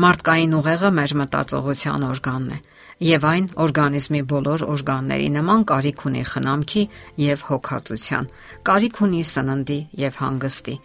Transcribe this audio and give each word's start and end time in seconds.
Մարդկային 0.00 0.52
ուղեղը 0.56 0.88
մեր 0.96 1.12
մտածողության 1.20 2.04
օրգանն 2.06 2.52
է, 2.54 2.58
եւ 3.04 3.24
այն 3.30 3.46
օրգանիզմի 3.64 4.20
բոլոր 4.30 4.62
օրգանների 4.72 5.26
նման 5.34 5.64
կարիք 5.70 6.04
ունի 6.08 6.22
խնամքի 6.30 6.84
եւ 7.20 7.42
հոգացության, 7.48 8.28
կարիք 8.70 9.00
ունի 9.06 9.20
սննդի 9.30 9.78
եւ 10.00 10.20
հանգստի։ 10.20 10.76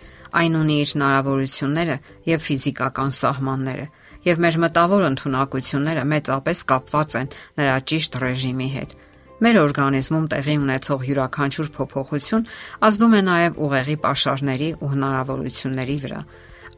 Այն 0.42 0.57
ունի 0.60 0.75
իր 0.84 0.92
հնարավորությունները 0.96 1.98
եւ 2.32 2.43
ֆիզիկական 2.48 3.16
սահմանները, 3.20 3.86
եւ 4.25 4.42
մեր 4.46 4.57
մտավոր 4.66 5.06
ընտունակությունները 5.12 6.04
մեծապես 6.11 6.64
կապված 6.74 7.16
են 7.21 7.29
նրա 7.61 7.75
ճիշտ 7.92 8.18
ռեժիմի 8.25 8.70
հետ։ 8.75 8.97
Մեր 9.46 9.61
օրգանիզմում 9.61 10.28
տեղի 10.32 10.57
ունեցող 10.66 11.07
յուրաքանչյուր 11.11 11.71
փոփոխություն 11.75 12.46
ազդում 12.89 13.16
է 13.16 13.24
նաև 13.29 13.64
ուղեղի 13.66 13.97
pašարների 14.06 14.70
ու 14.79 14.92
հնարավորությունների 14.96 15.97
վրա 16.04 16.21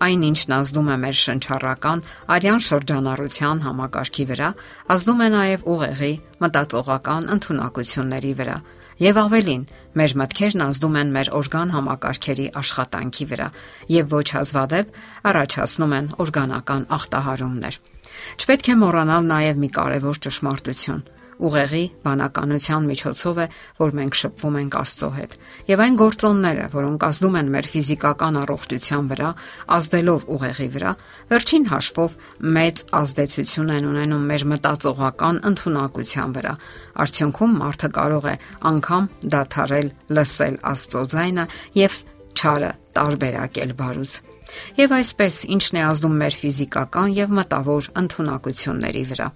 այն 0.06 0.24
ինչն 0.28 0.54
ազդում 0.58 0.90
է 0.94 0.96
մեր 1.04 1.18
շնչառական 1.22 2.02
արյան 2.36 2.62
շրջանառության 2.68 3.62
համակարգի 3.66 4.26
վրա, 4.32 4.50
ազդում 4.94 5.24
է 5.26 5.30
նաև 5.34 5.66
ուղեղի 5.74 6.14
մտածողական 6.44 7.30
ընտունակությունների 7.38 8.34
վրա։ 8.42 8.58
Եվ 8.98 9.20
ավելին, 9.22 9.64
մեր 9.98 10.14
մտքերն 10.22 10.64
ազդում 10.68 10.96
են 11.02 11.12
մեր 11.18 11.28
օրգան 11.38 11.74
համակարգերի 11.76 12.48
աշխատանքի 12.62 13.26
վրա 13.34 13.50
եւ 13.94 14.16
ոչ 14.18 14.28
հազվադեպ 14.38 14.96
առաջացնում 15.32 15.94
են 15.98 16.08
օրգանական 16.26 16.88
ախտահարումներ։ 16.98 17.78
Չպետք 18.42 18.72
է 18.74 18.76
մոռանալ 18.82 19.30
նաև 19.34 19.62
մի 19.62 19.70
կարևոր 19.78 20.22
ճշմարտություն 20.28 21.06
ուղեղի 21.38 21.84
բանականության 22.04 22.88
միջոցով 22.92 23.40
է, 23.44 23.46
որ 23.78 23.94
մենք 23.98 24.18
շփվում 24.22 24.58
ենք 24.62 24.78
Աստծո 24.82 25.10
հետ։ 25.18 25.36
Եվ 25.68 25.84
այն 25.86 25.98
գործոնները, 26.02 26.66
որոնք 26.74 27.06
ազդում 27.08 27.38
են 27.38 27.52
մեր 27.54 27.70
ֆիզիկական 27.74 28.40
առողջության 28.42 29.10
վրա, 29.12 29.30
ազդելով 29.78 30.26
ուղեղի 30.38 30.70
վրա, 30.78 30.92
վերջին 31.32 31.66
հաշվով 31.72 32.18
մեծ 32.58 32.84
ազդեցություն 32.98 33.74
են 33.78 33.90
ունենում 33.92 34.28
մեր 34.32 34.46
մտածողական 34.58 35.42
ընտունակության 35.52 36.38
վրա։ 36.38 36.54
Արդյունքում 37.06 37.58
մարդը 37.62 37.90
կարող 37.98 38.28
է 38.28 38.36
անգամ 38.72 39.10
դադարել 39.38 39.90
լսել 40.18 40.62
Աստծո 40.74 41.04
ձայնը 41.14 41.46
եւ 41.78 42.00
չարը 42.38 42.72
տարբերակել 42.98 43.74
բարուց։ 43.82 44.22
Եվ 44.78 44.94
այսպես 44.98 45.42
ինչն 45.58 45.82
է 45.82 45.84
ազդում 45.88 46.16
մեր 46.22 46.40
ֆիզիկական 46.44 47.18
եւ 47.18 47.36
մտավոր 47.42 47.92
ընտունակությունների 48.04 49.04
վրա։ 49.12 49.30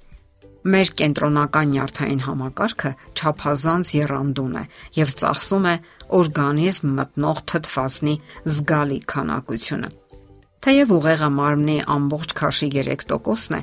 Մեր 0.62 0.90
կենտրոնական 1.00 1.72
նյարդային 1.74 2.20
համակարգը 2.22 2.92
ճափազանց 3.18 3.94
երանդուն 3.98 4.60
է 4.60 4.64
եւ 5.00 5.14
ծախսում 5.22 5.66
է 5.72 5.74
օրգանիզմ 6.20 6.92
մտնող 7.00 7.42
թթվասնի 7.50 8.16
զգալի 8.46 9.00
քանակությունը։ 9.14 9.90
Թեև 10.62 10.92
ուղեղը 10.94 11.28
մարմնի 11.34 11.76
ամբողջ 11.90 12.34
քաշի 12.38 12.68
3%-ն 12.76 13.56
է, 13.58 13.60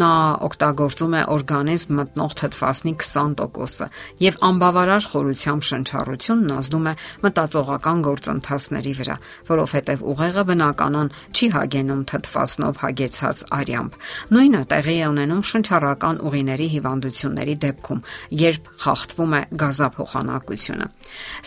նա 0.00 0.10
օգտագործում 0.46 1.12
է 1.14 1.20
օրգանիզմ 1.34 1.92
մտնող 2.00 2.32
թթվասնի 2.40 2.92
20%-ը 3.02 3.86
եւ 4.24 4.38
անբավարար 4.48 5.06
խորությամբ 5.12 5.66
շնչառությունն 5.68 6.50
ազդում 6.56 6.88
է 6.90 6.94
մտածողական 7.22 8.02
գործընթացների 8.06 8.94
վրա, 8.98 9.16
որովհետեւ 9.50 10.02
ուղեղը 10.10 10.44
բնականon 10.50 11.12
չի 11.30 11.46
հագենում 11.54 12.02
թթվասնով 12.10 12.82
հագեցած 12.82 13.44
արյամբ։ 13.60 14.00
Նույնը 14.34 14.62
տեղի 14.74 14.96
է 14.98 15.06
ունենում 15.14 15.44
շնչառական 15.54 16.20
ուղիների 16.26 16.68
հիվանդությունների 16.74 17.54
դեպքում, 17.62 18.02
երբ 18.42 18.72
խախտվում 18.90 19.38
է 19.38 19.42
գազափոխանակությունը։ 19.62 20.90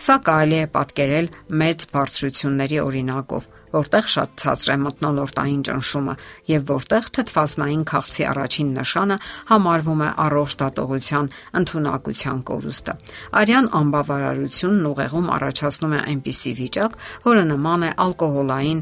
Սա 0.08 0.16
կարելի 0.32 0.58
է 0.64 0.72
պատկերել 0.78 1.30
մեծ 1.60 1.86
բարձրությունների 1.92 2.82
օրինակով 2.88 3.52
որտեղ 3.74 4.10
շատ 4.14 4.34
ցածր 4.42 4.72
է 4.74 4.76
մտնոլորտային 4.84 5.62
ճնշումը 5.68 6.14
եւ 6.50 6.66
որտեղ 6.70 7.08
թթվասնային 7.18 7.84
քաղցի 7.90 8.26
առաջին 8.30 8.68
նշանը 8.78 9.16
համարվում 9.50 10.04
է 10.04 10.10
առողջ 10.24 10.56
դատողության 10.64 11.30
ընդունակության 11.60 12.44
կորուստը։ 12.50 12.94
Արյան 13.40 13.70
անբավարարությունն 13.80 14.86
ուղեղում 14.94 15.32
առաջացնում 15.38 15.94
է 15.94 16.00
այնպիսի 16.14 16.52
վիճակ, 16.60 16.96
որը 17.24 17.42
նման 17.54 17.88
է 17.88 17.90
ալկոհոլային 18.04 18.80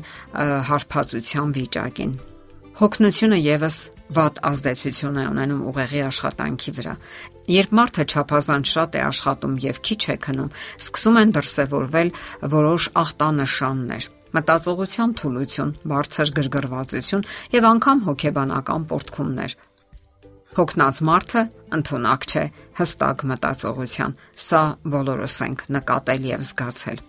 հարբածության 0.72 1.56
վիճակին։ 1.56 2.14
Հոգնությունը 2.72 3.36
եւս 3.36 3.76
վատ 4.16 4.38
ազդեցություն 4.48 5.18
է 5.20 5.24
ունենում 5.28 5.60
ուղեղի 5.68 6.00
աշխատանքի 6.06 6.72
վրա։ 6.78 6.94
Երբ 7.52 7.74
մարդը 7.78 8.06
ճափազանց 8.12 8.72
շատ 8.72 8.96
է 8.96 9.02
աշխատում 9.10 9.58
եւ 9.66 9.82
քիչ 9.88 10.00
է 10.14 10.16
քնում, 10.24 10.50
սկսում 10.86 11.20
են 11.22 11.36
դրսևորվել 11.36 12.12
որոշ 12.56 12.88
ախտանշաններ 13.02 14.08
մտածողության 14.36 15.14
թուլություն, 15.20 15.74
բարձր 15.92 16.32
գրգռվածություն 16.38 17.26
եւ 17.58 17.68
անգամ 17.72 18.02
հոգեբանական 18.08 18.88
պորտքումներ։ 18.92 19.56
Հոգնած 20.52 20.96
մարդը 21.08 21.42
ընդունակ 21.78 22.26
չէ 22.28 22.44
հստակ 22.82 23.24
մտածողության։ 23.30 24.18
Սա 24.48 24.66
բոլորս 24.96 25.38
ենք 25.48 25.64
նկատել 25.78 26.28
եւ 26.32 26.44
զգացել։ 26.50 27.02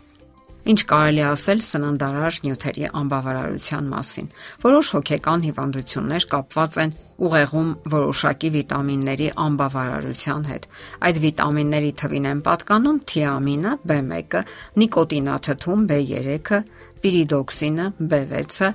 Ինչ 0.64 0.80
կարելի 0.88 1.24
ասել 1.28 1.62
սննդարար 1.68 2.36
նյութերի 2.46 2.86
անբավարարության 3.00 3.88
մասին։ 3.94 4.30
Որոշ 4.64 4.92
հոգեկան 4.96 5.42
հիվանդություններ 5.44 6.28
կապված 6.34 6.78
են 6.84 6.94
ուղեղում 7.28 7.74
որոշակի 7.94 8.52
վիտամինների 8.54 9.28
անբավարարության 9.44 10.48
հետ։ 10.54 10.70
Այդ 11.04 11.20
վիտամինների 11.26 11.92
թվին 12.00 12.30
են 12.32 12.44
պատկանում 12.48 13.02
թիամինը, 13.12 13.74
B1-ը, 13.92 14.42
նիկոտինաթթուն 14.84 15.86
B3-ը, 15.92 16.64
պիրիդոքսինը, 17.04 17.88
B6-ը, 18.12 18.70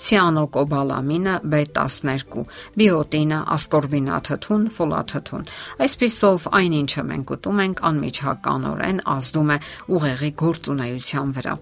ցիանոկոբալամինը, 0.00 1.34
B12, 1.52 2.44
բիոտինը, 2.80 3.40
ասկորբինաթթուն, 3.56 4.64
ֆոլաթթուն։ 4.76 5.44
Այսպիսով 5.86 6.48
այնինչը 6.60 7.04
մենք 7.10 7.34
ուտում 7.36 7.60
ենք 7.66 7.84
անմիջականորեն 7.90 9.04
ազդում 9.16 9.52
է 9.56 9.58
ուղեղի 9.98 10.32
գործունեության 10.44 11.36
վրա։ 11.40 11.54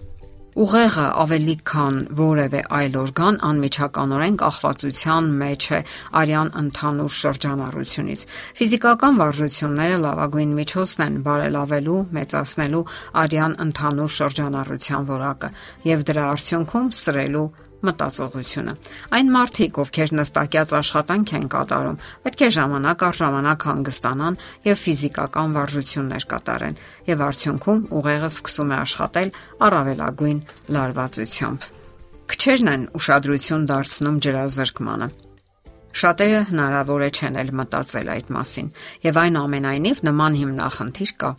Ուղեղը 0.58 1.02
ավելի 1.22 1.52
քան 1.70 1.98
որևէ 2.18 2.60
այլ 2.78 2.96
օրգան 2.98 3.36
անմիջականորեն 3.48 4.38
կախվածության 4.40 5.28
մեջ 5.42 5.66
է 5.76 5.78
արյան 6.20 6.50
ընդհանուր 6.62 7.12
շրջանառությունից։ 7.18 8.24
Ֆիզիկական 8.58 9.20
վարժությունները 9.22 10.00
լավագույն 10.02 10.56
միջոցն 10.58 11.04
են 11.06 11.20
բարելավելու, 11.28 12.00
մեծացնելու 12.18 12.82
արյան 13.22 13.56
ընդհանուր 13.68 14.12
շրջանառության 14.18 15.08
որակը 15.14 15.54
եւ 15.92 16.04
դրա 16.10 16.26
արդյունքում 16.34 16.92
սրելու 17.04 17.46
մտածողությունը։ 17.86 18.72
Այն 19.18 19.30
մարդիկ, 19.34 19.78
ովքեր 19.82 20.12
նստակյաց 20.18 20.74
աշխատանք 20.78 21.32
են 21.38 21.46
կատարում, 21.54 21.98
պետք 22.26 22.42
է 22.42 22.48
ժամանակ 22.58 23.04
առ 23.08 23.18
ժամանակ 23.18 23.66
հանգստանան 23.68 24.38
եւ 24.68 24.82
ֆիզիկական 24.82 25.56
վարժություններ 25.58 26.26
կատարեն, 26.32 26.78
եւ 27.08 27.24
արդյունքում 27.28 27.80
ուղեղը 27.98 28.30
սկսում 28.34 28.72
է 28.74 28.76
աշխատել 28.78 29.32
առավելագույն 29.68 30.40
լարվածությամբ։ 30.78 31.70
Քչերն 32.28 32.68
են 32.74 32.82
ուշադրություն 32.98 33.66
դարձնում 33.72 34.20
ջրազրկմանը։ 34.26 35.08
Շատերը 35.98 36.40
հնարավոր 36.50 37.02
է 37.06 37.10
չեն 37.16 37.38
էլ 37.40 37.52
մտածել 37.58 38.10
այդ 38.14 38.32
մասին, 38.36 38.68
եւ 39.08 39.20
այն 39.24 39.38
ամենայնիվ 39.48 40.02
նման 40.08 40.36
հիմնախնդիր 40.42 41.12
կա 41.22 41.30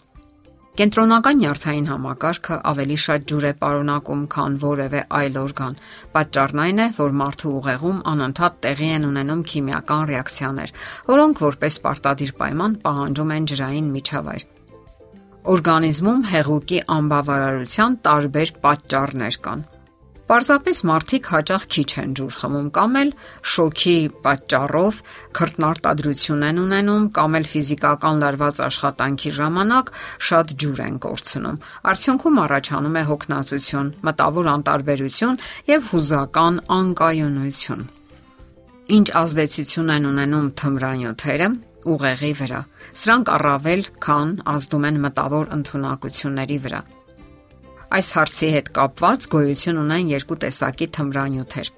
Կենտրոնական 0.78 1.40
նյարդային 1.42 1.88
համակարգը 1.90 2.58
ավելի 2.70 2.98
շատ 3.04 3.24
ջուր 3.32 3.46
է 3.50 3.52
պարունակում, 3.64 4.22
քան 4.36 4.58
որևէ 4.64 5.02
այլ 5.20 5.40
օրգան։ 5.42 5.80
Պատճառն 6.14 6.62
այն 6.66 6.84
է, 6.84 6.86
որ 7.00 7.16
մարդու 7.22 7.54
ուղեղում 7.60 7.98
անընդհատ 8.14 8.62
տեղի 8.66 8.92
են 9.00 9.08
ունենում 9.10 9.42
քիմիական 9.50 10.06
ռեակցիաներ, 10.12 10.74
որոնք 11.10 11.44
որպես 11.48 11.80
պարտադիր 11.88 12.32
պայման 12.40 12.78
պահանջում 12.86 13.34
են 13.40 13.50
ջրային 13.54 13.92
միջավայր։ 13.98 14.48
Օրգանիզմում 15.50 16.24
հեղուկի 16.30 16.80
անբավարարության 17.00 18.00
տարբեր 18.06 18.56
պատճառներ 18.64 19.38
կան։ 19.50 19.68
Պարզապես 20.30 20.80
մարդիկ 20.86 21.28
հաճախ 21.34 21.64
քիչ 21.74 21.86
են 22.00 22.12
ջուր 22.18 22.36
խմում 22.40 22.66
կամ 22.74 22.98
էլ 23.00 23.12
շոկի 23.52 23.94
պատճառով 24.26 24.98
քրտնարտադրություն 25.40 26.44
են 26.50 26.60
ունենում 26.64 27.08
կամ 27.16 27.38
էլ 27.40 27.48
ֆիզիկական 27.54 28.22
լարված 28.24 28.60
աշխատանքի 28.66 29.32
ժամանակ 29.40 29.90
շատ 30.30 30.54
ջուր 30.64 30.84
են 30.86 31.00
կորցնում։ 31.06 31.58
Արդյունքում 31.94 32.38
առաջանում 32.46 33.00
է 33.02 33.04
հոգնածություն, 33.10 33.90
մտավոր 34.06 34.52
անտարբերություն 34.54 35.42
եւ 35.74 35.90
հուզական 35.90 36.62
անկայունություն։ 36.78 37.84
Ինչ 39.00 39.08
ազդեցություն 39.24 39.92
են 39.98 40.08
ունենում 40.14 40.54
թմրանյութերը 40.62 41.50
ուղեղի 41.90 42.32
վրա։ 42.44 42.62
Սրանք 43.02 43.36
առավել 43.40 43.84
քան 44.06 44.38
ազդում 44.54 44.90
են 44.94 45.04
մտավոր 45.10 45.54
ընտունակությունների 45.58 46.62
վրա 46.70 46.86
Այս 47.90 48.10
հարցի 48.14 48.48
հետ 48.54 48.68
կապված 48.76 49.28
գոյություն 49.34 49.82
ունեն 49.82 50.10
երկու 50.14 50.36
տեսակի 50.46 50.88
թմրանյութեր։ 50.98 51.72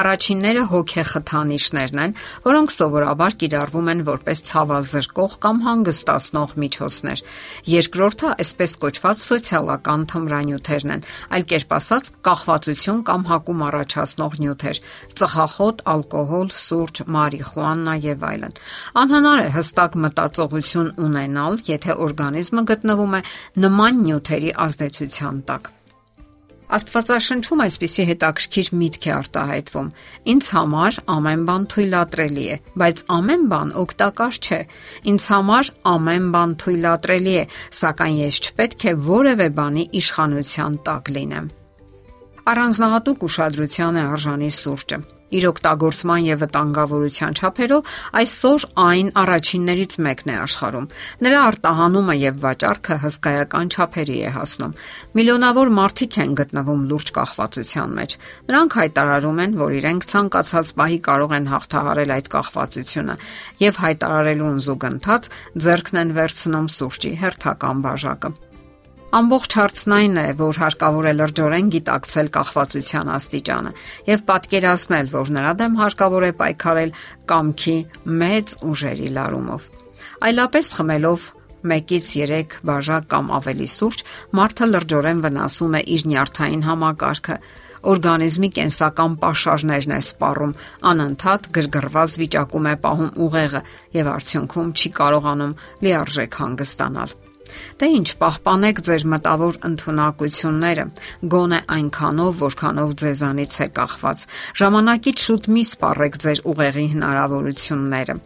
Առաջինները 0.00 0.62
հոգեխթանիչներն 0.70 2.00
են, 2.00 2.12
որոնք 2.46 2.72
սովորաբար 2.72 3.34
կիրառվում 3.40 3.88
են 3.92 4.02
որպես 4.06 4.42
ցավազրկող 4.50 5.34
կամ 5.44 5.58
հանգստացնող 5.66 6.54
միջոցներ։ 6.62 7.22
Երկրորդը 7.72 8.30
այսպես 8.44 8.76
կոչված 8.84 9.24
սոցիալական 9.26 10.06
թմրանյութերն 10.12 10.94
են, 10.94 11.04
այլ 11.36 11.44
կերպ 11.52 11.74
ասած 11.80 12.10
կախվածություն 12.30 13.02
կամ 13.10 13.26
հակում 13.30 13.64
առաջացնող 13.68 14.38
նյութեր՝ 14.44 14.80
ծխախոտ, 15.20 15.84
ալկոհոլ, 15.94 16.48
սուրճ, 16.60 17.02
մարիխուանա 17.18 17.98
եւ 18.06 18.24
այլն։ 18.30 18.56
Անհնար 19.04 19.44
է 19.44 19.50
հստակ 19.58 19.98
մտածողություն 20.06 20.94
ունենալ, 21.10 21.60
եթե 21.68 21.98
օրգանիզմը 22.08 22.64
գտնվում 22.72 23.20
է 23.20 23.22
նման 23.66 24.02
նյութերի 24.06 24.56
ազդեցության 24.68 25.44
տակ։ 25.50 25.74
Աստվածաշնչում 26.70 27.62
այսպիսի 27.64 28.04
հետաքրքիր 28.10 28.68
միտք 28.80 29.06
է 29.08 29.12
արտահայտվում. 29.16 29.88
Ինձ 30.30 30.50
համար 30.54 30.98
ամեն 31.14 31.42
բան 31.50 31.64
թույլատրելի 31.74 32.44
է, 32.46 32.58
բայց 32.82 33.02
ամեն 33.16 33.46
բան 33.50 33.72
օգտակար 33.82 34.38
չէ։ 34.40 34.60
Ինձ 35.10 35.28
համար 35.34 35.70
ամեն 35.94 36.32
բան 36.36 36.56
թույլատրելի 36.62 37.36
է, 37.42 37.44
սակայն 37.80 38.18
ես 38.22 38.42
չպետք 38.46 38.86
է 38.86 38.96
որևէ 39.10 39.48
բանի 39.60 39.88
իշխանության 40.00 40.82
տակ 40.86 41.14
լինեմ։ 41.18 41.54
Առանձնահատուկ 42.50 43.26
ուշադրության 43.30 43.98
է 43.98 44.04
արժանի 44.14 44.52
սուրճը 44.60 45.00
Իր 45.30 45.46
օգտագործման 45.50 46.24
եւ 46.26 46.40
վտանգավորության 46.42 47.36
չափերով 47.38 47.90
այսօր 48.20 48.66
այն 48.84 49.10
առաջիններից 49.20 49.96
մեկն 50.06 50.30
է 50.30 50.36
աշխարհում։ 50.40 50.88
Նրա 51.26 51.40
արտահանումը 51.50 52.16
եւ 52.20 52.40
վաճառքը 52.44 52.98
հսկայական 53.04 53.70
չափերի 53.70 54.18
է 54.20 54.32
հասնում։ 54.36 54.74
Միլիոնավոր 55.20 55.72
մարդիկ 55.78 56.18
են 56.24 56.36
գտնվում 56.40 56.82
լուրջ 56.90 57.14
կախվածության 57.20 57.96
մեջ։ 58.00 58.18
Նրանք 58.50 58.76
հայտարարում 58.80 59.40
են, 59.46 59.56
որ 59.60 59.78
իրենք 59.80 60.08
ցանկացած 60.10 60.74
պահի 60.80 61.00
կարող 61.10 61.34
են 61.38 61.50
հաղթահարել 61.54 62.14
այդ 62.18 62.30
կախվածությունը 62.34 63.18
եւ 63.70 63.82
հայտարարելուն 63.86 64.62
զուգընթաց 64.66 65.32
ձեռքն 65.66 66.04
են 66.04 66.14
վերցնում 66.20 66.70
սուրճի 66.80 67.16
հերթական 67.24 67.84
բաժակը։ 67.86 68.49
Ամբողջ 69.10 69.54
հարցն 69.58 69.92
այն 69.94 70.18
է, 70.20 70.24
որ 70.38 70.58
հարկավոր 70.62 71.06
է 71.10 71.12
լրջորեն 71.18 71.70
գիտակցել 71.74 72.28
կախվածության 72.34 73.08
աստիճանը 73.10 73.70
եւ 74.06 74.20
պատկերացնել, 74.28 75.08
որ 75.10 75.32
նրա 75.34 75.54
դեմ 75.60 75.78
հարկավոր 75.80 76.26
է 76.26 76.30
պայքարել 76.42 76.92
կամքի 77.32 77.74
մեծ 78.20 78.54
ուժերի 78.70 79.08
լարումով։ 79.16 79.66
Այլապես 80.30 80.70
խմելով 80.76 81.26
1-ից 81.74 82.12
3 82.20 82.54
բաժակ 82.70 83.08
կամ 83.10 83.32
ավելի 83.40 83.66
սուրճ, 83.74 84.04
մարդը 84.38 84.70
լրջորեն 84.70 85.24
վնասում 85.26 85.74
է 85.74 85.82
իր 85.96 86.06
նյարդային 86.12 86.64
համակարգը, 86.70 87.36
օրգանիզմի 87.90 88.50
կենսական 88.60 89.18
պաշարներն 89.24 89.96
է 89.96 90.00
սպառում, 90.06 90.54
անընդհատ 90.92 91.50
գրգռված 91.58 92.16
վիճակում 92.22 92.70
է 92.70 92.76
պահում 92.86 93.10
ուղեղը 93.26 93.64
եւ 93.98 94.14
արդյունքում 94.14 94.72
չի 94.78 94.94
կարողանում 95.00 95.58
լիարժեք 95.88 96.40
հանգստանալ։ 96.44 97.18
Դե 97.80 97.86
ինչ, 97.96 98.08
պահպանեք 98.20 98.80
ձեր 98.86 99.04
մտավոր 99.12 99.58
ընտունակությունները, 99.70 100.84
գոնե 101.34 101.60
այնքանով, 101.76 102.32
որքանով 102.40 102.94
ձեզանից 103.02 103.54
է 103.60 103.68
կախված։ 103.80 104.26
Ժամանակից 104.60 105.24
շուտ 105.26 105.48
մի 105.54 105.64
սպառեք 105.70 106.18
ձեր 106.24 106.42
ուղեղի 106.50 106.86
հնարավորությունները։ 106.94 108.18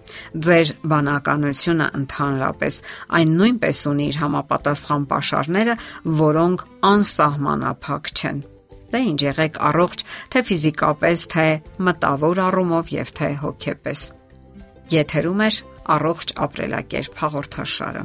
Ձեր 0.49 0.73
բանականությունը 0.95 1.87
ընդհանրապես 2.01 2.81
այն 3.19 3.37
նույնպես 3.43 3.85
ունի 3.95 4.09
իր 4.15 4.19
համապատասխան 4.25 5.07
pašարները, 5.15 5.79
որոնք 6.25 6.67
անսահմանափակ 6.95 8.13
չեն 8.15 8.45
դե 8.95 9.01
ինչ 9.11 9.21
եղեք 9.25 9.57
առողջ 9.69 10.03
թե 10.31 10.41
ֆիզիկապես, 10.49 11.23
թե 11.35 11.47
մտավոր 11.89 12.41
առումով 12.47 12.93
եւ 12.95 13.15
թե 13.19 13.31
հոգեպես։ 13.43 14.03
Եթերում 14.95 15.41
է 15.47 15.49
առողջ 15.97 16.37
ապրելակերպ 16.47 17.25
հաղորդաշարը։ 17.25 18.05